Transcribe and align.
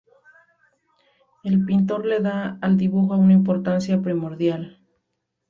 El 1.43 1.63
pintor 1.63 2.07
le 2.07 2.21
da 2.21 2.57
al 2.61 2.75
dibujo 2.75 3.15
una 3.17 3.33
importancia 3.33 4.01
primordial. 4.01 4.79